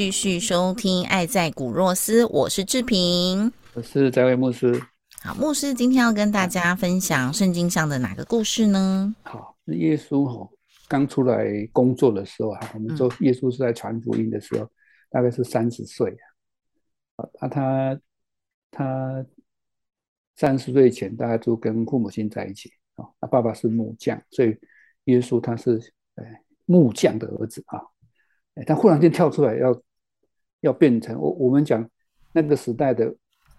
[0.00, 4.82] 继续收听《爱在古若斯》，我是志平，我是翟伟牧师。
[5.22, 9.14] 好，牧师今天要跟大家分享圣经上的哪个故事呢？
[9.24, 10.48] 好，耶稣哈
[10.88, 14.66] 刚出来工作的时候哈，我们说耶稣是在传福音的时候，
[15.10, 16.16] 大概是三十岁
[17.16, 17.28] 啊。
[17.40, 18.00] 啊，他
[18.70, 19.26] 他
[20.34, 23.04] 三十岁前，大概就跟父母亲在一起啊。
[23.20, 24.56] 他爸爸是木匠，所以
[25.04, 25.78] 耶稣他是
[26.14, 27.78] 哎木匠的儿子啊。
[28.66, 29.78] 他忽然间跳出来，要
[30.60, 31.88] 要变成我我们讲
[32.32, 33.12] 那个时代的，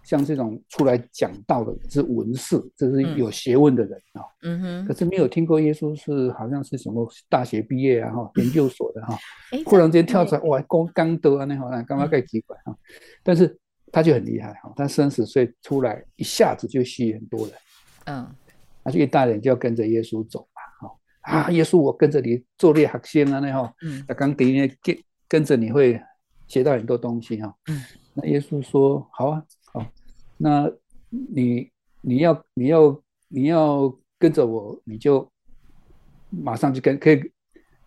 [0.03, 4.21] 像这种出来讲道的是文士，这是有学问的人啊。
[4.43, 4.85] 嗯哼。
[4.85, 9.17] 可是没有听过耶稣是好像是什么大学毕业啊哈，研究所的哈。
[9.65, 12.75] 忽然间跳出来，哇，刚刚得啊那好像刚刚盖几管哈。
[13.23, 13.57] 但是
[13.91, 17.55] 他就很厉害哈，他三十岁出来，一下子就吸引很多人。
[18.05, 18.27] 嗯。
[18.83, 20.47] 他就一大人就要跟着耶稣走。
[21.21, 23.71] 啊，耶稣，我跟着你做列学生啊，那哈，
[24.07, 26.01] 他刚第一年跟跟着你会
[26.51, 27.55] 学到很多东西哈。
[27.69, 27.81] 嗯，
[28.13, 29.85] 那耶稣说好啊，好，
[30.35, 30.69] 那
[31.09, 31.71] 你
[32.01, 35.25] 你要你要你要跟着我，你就
[36.29, 37.31] 马上就跟可以，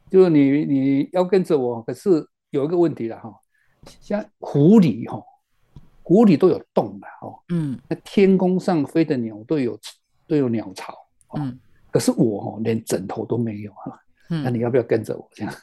[0.08, 3.38] 就是你你要跟着我，可是有一个问题了哈，
[4.00, 5.22] 像湖里哈，
[6.02, 9.78] 湖里都有洞的哦，嗯，那天空上飞的鸟都有
[10.26, 10.94] 都有鸟巢，
[11.36, 11.60] 嗯。
[11.90, 14.00] 可是我哦，连枕头都没有哈，
[14.42, 15.54] 那你要不要跟着我这样？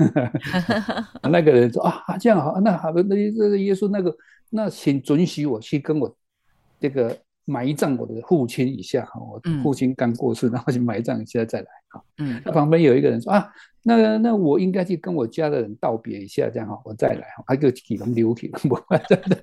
[1.31, 4.15] 那个人说啊，这样好，那好的，那这耶稣那个，
[4.49, 6.15] 那请准许我去跟我
[6.79, 12.03] 这个埋葬我的父亲一下哈，我父亲刚过世，然后去埋葬一下再来哈。
[12.19, 13.49] 嗯，那旁边有一个人说啊，
[13.83, 19.38] 那那我应该去跟我家的人道别一下，这样哈，我再来哈，还个几龙流体，我真的。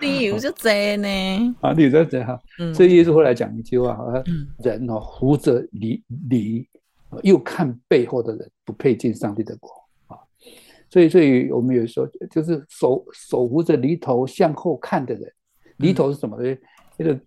[0.00, 1.56] 理由就这呢？
[1.60, 2.38] 啊，理由就这哈。
[2.74, 4.22] 所以耶稣后来讲一句话，哈，
[4.58, 6.68] 人哦，扶着离离，
[7.22, 9.70] 又看背后的人，不配进上帝的国
[10.06, 10.18] 啊。
[10.90, 15.32] 所以，所以我们有时候就是手手扶着犁头向后看的人，
[15.78, 16.56] 犁头是什么呢？
[16.96, 17.18] 那个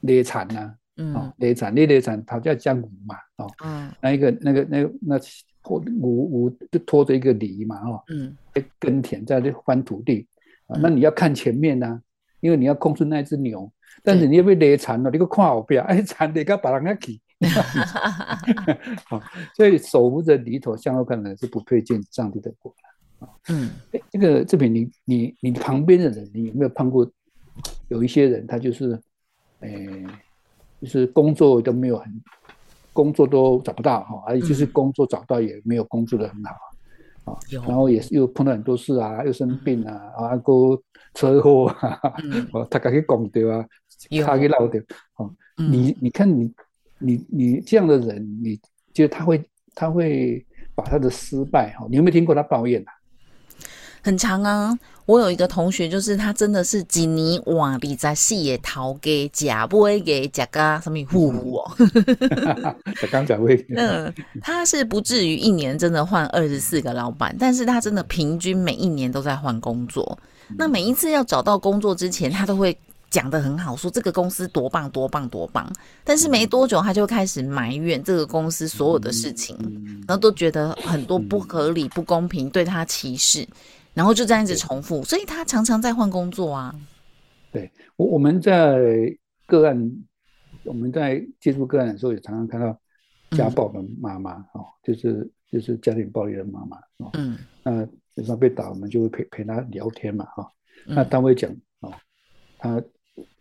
[0.00, 5.18] 猎产呐，嗯，猎产，猎猎产，它叫江湖嘛，哦，嗯，那一个那个那个那
[5.62, 8.36] 拖五五就拖着一个犁嘛，哦，嗯，
[8.78, 10.26] 耕田在这翻土地。
[10.80, 12.00] 那你要看前面呐，
[12.40, 13.70] 因为你要控制那只牛，
[14.04, 17.20] 但是你要被勒残了，你个看后边，哎，残的，该把人家起。
[19.08, 19.22] 好，
[19.56, 23.28] 所以手扶着犁头向后看的是不配见上帝的国了。
[23.48, 23.70] 嗯，
[24.10, 27.10] 这个这边你你你旁边的人，你有没有碰过？
[27.88, 28.98] 有一些人他就是，
[29.60, 30.06] 诶，
[30.80, 32.22] 就是工作都没有很，
[32.92, 37.32] 工作都找不到哈，而且就是工作找到也没有工作的很好。
[37.32, 40.80] 啊，然后也是又碰到很多事啊，又生病啊，啊，个
[41.12, 42.00] 车祸啊，
[42.54, 43.66] 哦，他赶紧讲掉啊，
[44.24, 44.80] 他给闹掉。
[45.16, 46.50] 哦，你你看你
[47.00, 48.58] 你你这样的人，你
[48.92, 49.42] 就他会
[49.74, 50.44] 他会
[50.74, 52.92] 把他的失败哈，你有没有听过他抱怨啊？
[54.02, 61.70] 很长啊，我有一个同学，就是他真的是几年哇，你在细野逃给假不会给假个什么户户哦，
[63.12, 64.10] 刚讲会，嗯，
[64.40, 70.18] 他是不至于一年真的换二十四个老板，但是他真的平均每一年都在换工作。
[70.56, 72.74] 那每一次要找到工作之前，他都会
[73.10, 75.70] 讲的很好，说这个公司多棒多棒多棒，
[76.04, 79.56] 但是没多久他就开始埋怨这个公司所有的事情，
[80.06, 83.46] 然后都觉得很多不合理、不公平，对他歧视。
[83.92, 86.72] 然后就这样子重复，所以他常常在换工作啊。
[87.50, 88.78] 对，我我们在
[89.46, 89.92] 个案，
[90.62, 92.78] 我们在接触个案的时候，也常常看到
[93.32, 97.10] 家暴的妈妈哦，就是就是家庭暴力的妈妈哦。
[97.14, 97.36] 嗯。
[97.64, 97.80] 那
[98.14, 100.48] 有时候被打，我们就会陪陪他聊天嘛哈。
[100.86, 101.92] 那他会讲哦，
[102.58, 102.80] 他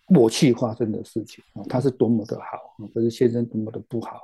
[0.10, 4.20] 默契发生的事情啊，他是多么的好，可是先生多么的不好，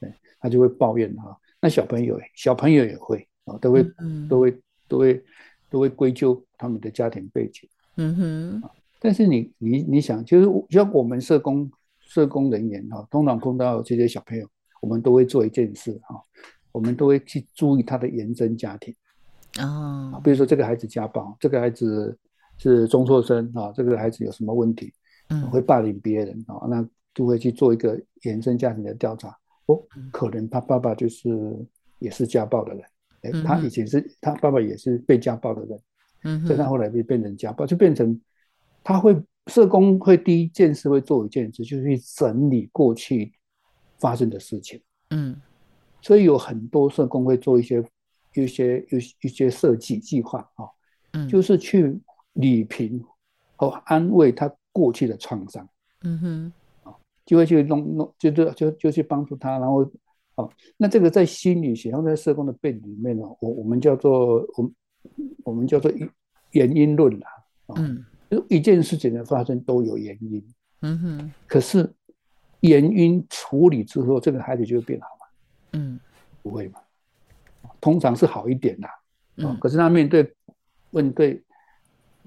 [0.00, 1.36] 对，他就会抱怨哈。
[1.60, 3.82] 那小朋友小朋友也会啊，都会
[4.28, 5.24] 都会都会。
[5.70, 8.62] 都会归咎他们的家庭背景，嗯哼。
[8.98, 14.44] 但是你你你想，就是像我们社工社工人员哈，通常碰到这些小朋友，
[14.80, 16.20] 我们都会做一件事哈，
[16.72, 18.92] 我们都会去注意他的原生家庭
[19.60, 22.18] 哦啊，比如说这个孩子家暴，这个孩子
[22.58, 24.92] 是中辍生啊，这个孩子有什么问题，
[25.30, 25.50] 嗯。
[25.50, 29.36] 会霸凌别人啊，那就会去做一个原生家庭的调查。
[29.66, 29.80] 哦，
[30.12, 31.30] 可能他爸爸就是
[31.98, 32.82] 也是家暴的人，
[33.22, 35.80] 哎嗯，他以前是他爸爸也是被家暴的人，
[36.24, 38.20] 嗯所以他后来就变成家暴，就变成
[38.82, 39.16] 他会
[39.46, 43.32] 社工会第一件事会做一件事，就是去整理过去
[43.98, 44.80] 发生的事情。
[45.10, 45.36] 嗯。
[46.02, 47.84] 所以有很多社工会做一些
[48.34, 50.64] 一些一些一些设计计划啊，
[51.12, 51.28] 嗯。
[51.28, 51.96] 就是去
[52.32, 53.04] 理平
[53.56, 55.68] 和安慰他过去的创伤。
[56.02, 56.52] 嗯哼。
[56.84, 56.94] 啊
[57.26, 59.88] 就会去弄弄，就就就就去帮助他，然后
[60.34, 64.74] 哦，那这个在心理学，然后在社工的背景里面呢，我我们叫做我们
[65.44, 65.92] 我们叫做
[66.50, 67.28] 原因论啦，
[67.76, 68.04] 嗯。
[68.28, 70.44] 就一件事情的发生都有原因，
[70.80, 71.32] 嗯哼。
[71.46, 71.88] 可是
[72.60, 75.26] 原因处理之后，这个孩子就会变好吗？
[75.72, 76.00] 嗯。
[76.42, 76.80] 不会嘛？
[77.80, 79.58] 通常是好一点啦，啊、嗯。
[79.60, 80.34] 可是他面对
[80.90, 81.40] 问对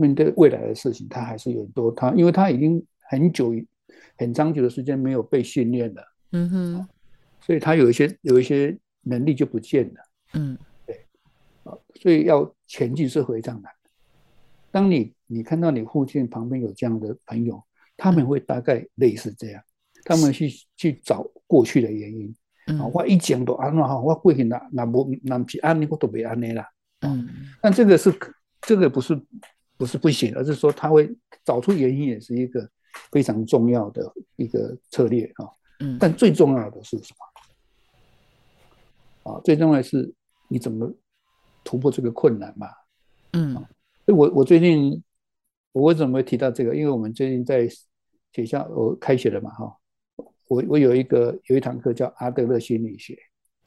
[0.03, 3.53] 面对未来的事情，他还是有很多他，因为他已经很久
[4.17, 6.03] 很长久的时间没有被训练了。
[6.31, 6.87] 嗯哼
[7.39, 9.99] 所以他有一些有一些能力就不见了
[10.33, 10.57] 嗯
[11.63, 13.89] 啊，所以要前进是非常难的。
[14.71, 17.63] 当你你看到你附近旁边有这样的朋友，
[17.95, 19.61] 他们会大概类似这样，
[20.05, 22.35] 他们去去找过去的原因
[22.67, 26.67] 啊，嗯我一讲都安怎哈，我过去那那不那不是安尼，我都没安尼啦。
[27.01, 27.29] 嗯
[27.61, 28.13] 但这个是
[28.61, 29.13] 这个不是
[29.77, 32.69] 不是不行，而是说他会找出原因，也是一个
[33.11, 35.47] 非常重要的一个策略啊。
[35.79, 37.13] 嗯但最重要的是什
[39.23, 39.31] 么？
[39.31, 40.13] 啊，最重要的是
[40.47, 40.89] 你怎么
[41.63, 42.67] 突破这个困难嘛？
[43.33, 43.65] 嗯所
[44.07, 45.01] 以我我最近
[45.71, 46.75] 我为什么会提到这个？
[46.75, 47.67] 因为我们最近在
[48.31, 49.75] 学校我开学了嘛，哈，
[50.47, 53.17] 我我有一个有一堂课叫阿德勒心理学。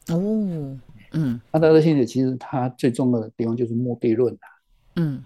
[0.08, 0.78] 哦
[1.12, 4.46] 嗯阿德勒心理学其实它最重要的地方就是目的论啊。
[4.96, 5.24] 嗯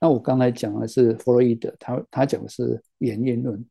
[0.00, 3.64] 那我刚才讲的是弗洛伊德，他他讲的是原因论。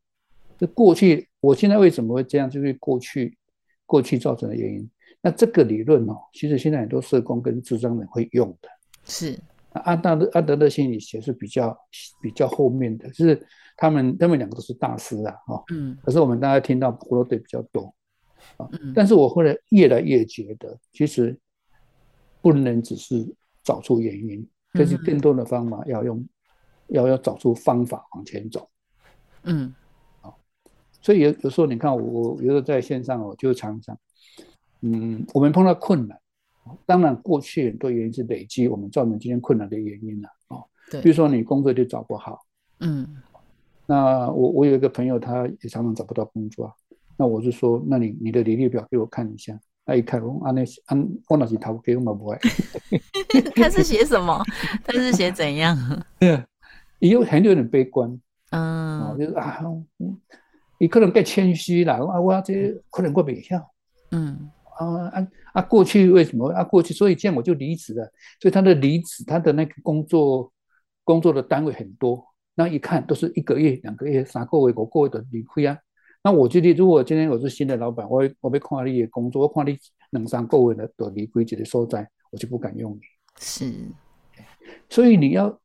[0.58, 3.38] 就过去，我现在为什么会这样，就是过去
[3.86, 4.90] 过去造成的原因。
[5.20, 8.68] 那这个理论哦，其实现在很多社工跟智障人会用的。
[9.04, 9.38] 是
[9.72, 11.76] 那阿大的阿德勒心理学是比较
[12.20, 13.46] 比较后面的，就是
[13.76, 17.94] 他们他们两个都是大师啊，哦，嗯可是我们大家听到弗洛德比较多
[18.56, 21.38] 啊嗯，但是我后来越来越觉得，其实
[22.40, 23.26] 不能只是
[23.62, 24.46] 找出原因，
[24.78, 26.24] 但是电动的方法要用，
[26.86, 28.68] 要要找出方法往前走。
[29.42, 29.74] 嗯
[30.20, 30.38] 好
[31.02, 33.98] 所以有有时候你看我我有时候在线上我就常常，
[34.82, 36.18] 嗯，我们碰到困难，
[36.86, 42.46] 当然过去很多原因是累积我们造成今天困难的原因了哦，对比如说你工作就找不好。
[42.80, 43.20] 嗯
[43.86, 46.74] 那我我有一个朋友，他也常常找不到工作啊。
[47.16, 49.58] 那我就说，那你你的履历表给我看一下。
[49.88, 52.38] 他一看，我按那按我那是头给我嘛不爱。
[53.56, 54.38] 他是写什么？
[54.84, 55.74] 他是写怎样？
[56.20, 56.46] 对啊，
[56.98, 58.10] 也有很有点悲观
[58.50, 59.62] 哦，嗯就是啊，
[59.98, 60.20] 嗯
[60.78, 61.94] 你可能更谦虚啦。
[61.94, 63.66] 啊，我这可能我袂晓
[64.10, 65.62] 嗯啊啊啊！
[65.62, 66.62] 过去为什么啊？
[66.62, 68.04] 过去所以这样我就离职了。
[68.42, 70.52] 所以他的离职，他的那个工作
[71.02, 72.22] 工作的单位很多，
[72.54, 75.78] 那一看都是一个月、两个月、三个月、五个月的离开啊。
[76.22, 79.78] 那我觉得，如果今天我是新的老板，我我被看你的工作，我看你
[80.10, 83.00] 两三个月的都离开一个所在，我就不敢用你。
[83.38, 83.72] 是
[84.90, 85.60] 所以你要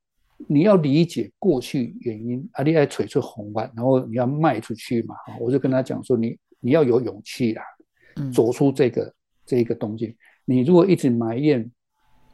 [0.47, 5.15] 你要理解过去原因，啊，你爱锤出红丸，然后你要卖出去嘛。
[5.39, 7.63] 我就跟他讲说，你你要有勇气啦，
[8.17, 9.13] 嗯走出这个
[9.45, 10.15] 这一个东西。
[10.45, 11.69] 你如果一直埋怨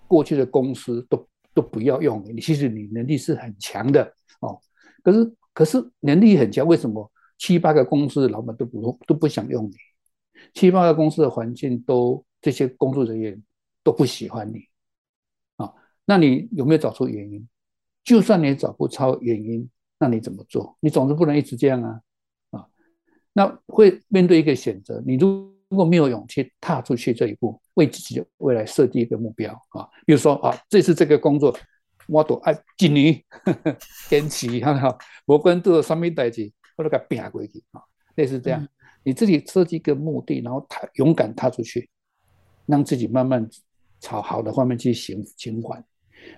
[0.08, 4.04] 过去的公司都都不要用你，其实你能力是很强的
[4.42, 4.60] 哦。
[5.02, 7.10] 可是可是能力很强，为什么
[7.40, 9.74] 七八个公司的老板都不都不想用你？
[10.54, 13.42] 七八个公司的环境都这些工作人员
[13.84, 14.66] 都不喜欢你
[15.56, 15.74] 啊？
[16.06, 17.48] 那你有没有找出原因？
[18.04, 19.68] 就算你找不出原因，
[19.98, 20.78] 那你怎么做？
[20.80, 22.00] 你总是不能一直这样啊
[22.52, 22.68] 啊！
[23.34, 31.56] 那会面对一个选择，你如如果没有勇气踏出去这一步，为自己的未来设定一个目标啊，比如说啊，这次这个工作，
[32.08, 33.24] 我都爱一年
[34.10, 37.82] 坚持，哈哈，无管做什么代志，我都给它拼过去啊，
[38.16, 38.66] 类似这样，
[39.04, 41.90] 你自己设计一个目的，然后踏勇敢踏出去，
[42.66, 43.46] 让自己慢慢
[44.00, 45.84] 朝好的方面去行循环。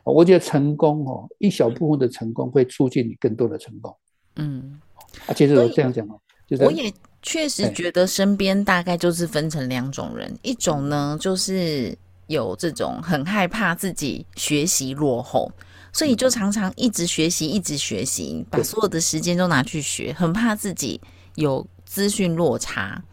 [0.03, 3.95] 我觉得成功哦，一小部分的成功会促进你更多的成功。
[4.37, 4.81] 嗯，
[5.27, 11.95] 啊，其实我这样讲哦，就是我也确实觉得身边大概就是分成两种人，一种呢就是
[12.25, 15.51] 有这种很害怕自己学习落后，
[15.93, 20.99] 所以就常常一直学习，一直学习，把所有的时间都拿去学，很怕自己
[21.35, 23.03] 有资讯落差。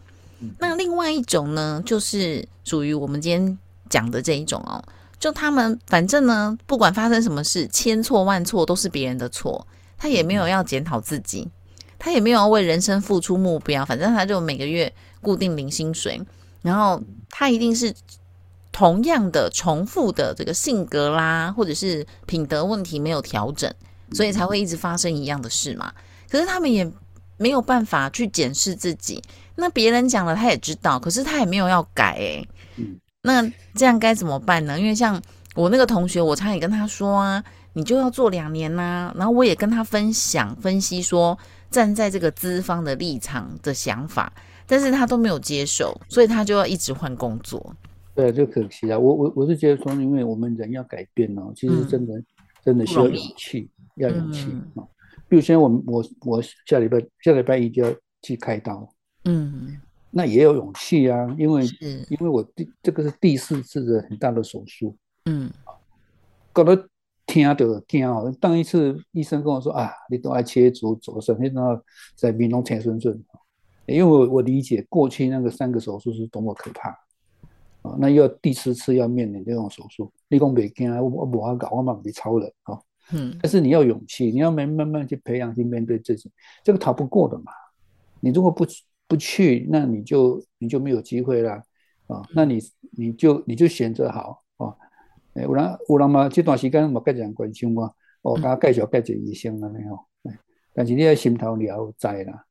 [0.57, 3.57] 那另外一种呢，就是属于我们今天
[3.89, 4.81] 讲的这一种哦，
[5.19, 9.67] 就他们反正呢，不管发生什么事，千错万错都是别人的错，
[9.97, 11.49] 他也没有要检讨自己，
[11.97, 16.21] 他也没有要为人生付出目标，反正他就每个月固定领薪水，
[16.61, 17.93] 然后他一定是
[18.79, 23.69] 同样的重复的这个性格啦，或者是品德问题没有调整，
[24.13, 25.91] 所以才会一直发生一样的事嘛。
[26.29, 26.89] 可是他们也
[27.35, 29.21] 没有办法去检视自己。
[29.55, 32.47] 那别人讲了，他也知道，可是他也没有要改哎。
[32.77, 33.45] 嗯，那
[33.75, 34.79] 这样该怎么办呢？
[34.79, 35.21] 因为像
[35.55, 37.43] 我那个同学，我常也跟他说啊，
[37.73, 39.13] 你就要做两年呐。
[39.17, 41.37] 然后我也跟他分享分析说，
[41.69, 44.31] 站在这个资方的立场的想法，
[44.65, 47.75] 但是他都没有接受，所以他就要一直换工作。
[48.19, 48.99] 对，就可惜啊。
[48.99, 52.21] 我我我是觉得说，因为我们人要改变哦，其实真的
[52.63, 54.83] 真的需要勇气，要勇气啊。
[55.29, 58.87] 比如现在我们我我下礼拜下礼拜一就要去开刀。
[59.25, 59.79] 嗯，
[60.11, 61.63] 那也有勇气啊，因为
[62.09, 65.49] 因为我第这个是第四次的很大的手术，嗯，
[66.51, 66.89] 搞得
[67.25, 67.53] 听到
[67.87, 71.79] 听哦，当一次医生跟我说啊，你都爱切除左肾，然后
[72.15, 73.23] 在面容前顺顺，
[73.85, 76.97] 因为我我理解过去那个三个手术是多么可怕
[77.89, 82.79] 啊，那要第四次要面临这种手术，你讲别惊，我我无法搞，我嘛别超人啊，
[83.13, 86.31] 嗯，但是你要勇气，你要慢慢慢去培养去面对自己，
[86.63, 87.51] 这个逃不过的嘛，
[88.19, 88.65] 你如果不。
[89.09, 91.53] 不去，那你就你就没有机会了
[92.05, 92.21] 啊！
[92.35, 92.59] 那你
[92.91, 94.69] 你就你就选择好啊！
[95.33, 97.91] 诶，有人有人嘛，这段时间嘛，介人关心我，
[98.21, 100.05] 哦，甲介绍介绍医生安尼吼。
[100.75, 102.45] 但是你要心头了解啦，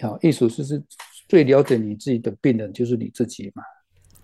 [0.00, 0.80] 好，意思就是
[1.28, 3.64] 最了解你自己的病人就是你自己嘛。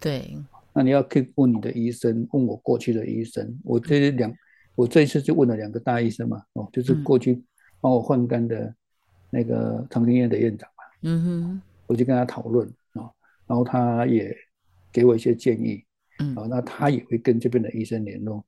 [0.05, 0.37] 对。
[0.75, 4.31] 那你要去问你的医生，问我过去的医生，我这两，
[4.75, 7.43] 我这一次就问了两个大医生嘛，哦，就是过去
[7.81, 8.75] 帮我换肝的
[9.31, 10.85] 那个长庚医院的院长嘛。
[11.03, 13.09] 嗯哼，我就跟他讨论啊，
[13.47, 14.37] 然后他也
[14.93, 15.83] 给我一些建议，
[16.19, 18.45] 嗯，哦，那他也会跟这边的医生联络，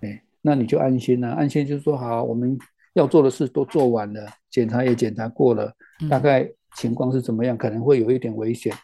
[0.00, 2.58] 哎，那你就安心了，安心就是说好，我们
[2.94, 5.72] 要做的事都做完了，检查也检查过了，
[6.10, 8.74] 大概情况是怎么样，可能会有一点危险，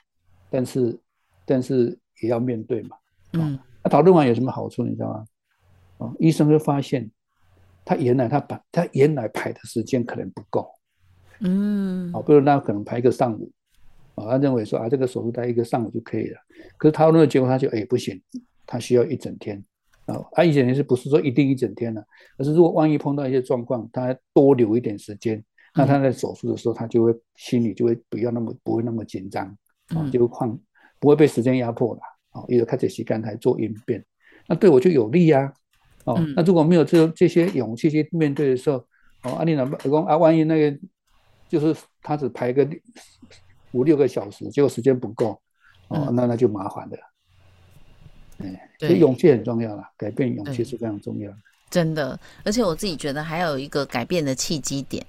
[0.50, 0.96] 但是
[1.48, 2.96] 但是也要面对嘛，
[3.32, 5.24] 嗯，那讨论完有什么好处，你知道吗？
[6.06, 7.10] 啊，医生就发现
[7.84, 10.70] 他原来他排他原来排的时间可能不够。
[11.40, 13.50] 嗯，好，比如那可能排一个上午，
[14.14, 16.38] 啊，他认为说啊，这个手术待一个上午就可以了。
[16.76, 18.20] 可是他那个结果，他就哎不行，
[18.66, 19.64] 他需要一整天
[20.04, 20.20] 啊。
[20.32, 22.02] 啊，一整天是不是说一定一整天呢？
[22.36, 25.42] 而是如果万一碰到一些状况，他多留一点时间，
[25.74, 29.46] 那他在手术的时候，他就会心里就会不要那么不会那么紧张
[29.88, 30.58] 啊，就放
[30.98, 32.00] 不会被时间压迫了
[32.30, 34.04] 啊，因为开始时间来做应变，
[34.46, 35.52] 那对我就有利呀。
[36.04, 38.76] 哦，那如果没有这这些勇气去面对的时候，
[39.22, 40.78] 哦，阿丽娜讲啊，万一那个。
[41.50, 42.68] 就是他只排个
[43.72, 45.40] 五六个小时，结果时间不够，
[45.88, 46.96] 哦，那那就麻烦了。
[48.36, 51.36] 哎，所以勇气很重要了，改变勇气是非常重要的。
[51.70, 55.02] 真的，而且我自己觉得还有一个改变的契机点，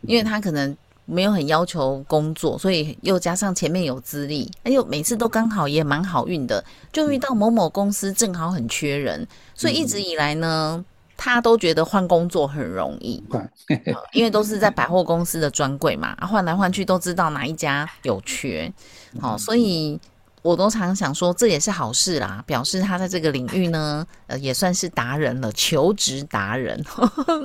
[0.00, 10.84] 因为他可能没有很要求工作，所以又加上前面有资历，哎呦，每次都刚好也蛮好运的，就遇到某某公司正好很缺人，所以一直以来呢。
[11.14, 13.22] 他都觉得换工作很容易，
[14.12, 18.72] 因为都是在百货公司的专柜嘛，换来换去都知道哪一家有缺，
[19.20, 20.00] 好，所以
[20.40, 26.84] 我都常想说这也是好事啦，表示他在这个领域呢，呃，也算是达人了，求职达人。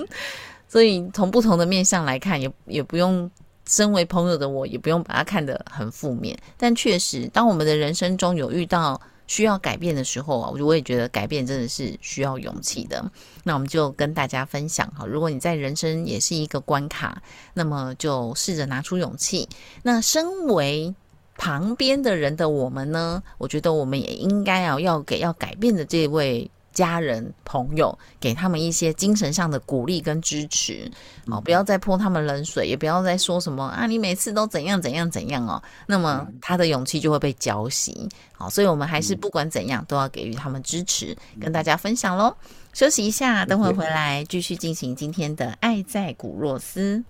[0.67, 3.29] 所以从不同的面向来看，也也不用
[3.67, 8.99] 身为朋友的我，也不用把它看得很负面，但确实，当我们的人生中有遇到。
[9.29, 13.11] 需要改变的时候啊，我我也觉得改变真的是需要勇气的。
[13.43, 17.21] 那我们就跟大家分享哈，如果你在人生也是一个关卡，
[17.53, 19.49] 那么就试着拿出勇气。
[19.83, 20.95] 那身为
[21.37, 26.49] 旁边的人的我们呢，我觉得我们也应该啊，要给要改变的这位。
[26.77, 30.91] 家人朋友，给他们一些精神上的鼓励跟支持，
[31.25, 38.07] 哦，不要再泼他们冷水，也不要再说什么啊，你每次都怎样怎样怎样哦，那么他的勇气就会被浇熄。
[38.31, 42.31] 好，所以我们还是不管怎样都要给予他们支持，跟大家分享喽。
[42.73, 47.03] 休息一下，等会回来继续进行今天的《爱在古若斯》。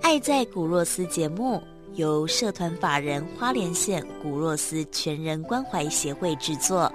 [0.00, 1.62] 爱在古若斯节目
[1.94, 6.90] 由社团法人花莲县古若斯全人关怀协会制作。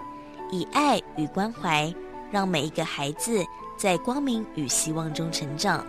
[0.54, 1.92] 以爱与关怀，
[2.32, 3.44] 让每一个孩子
[3.76, 5.84] 在光明与希望中成长。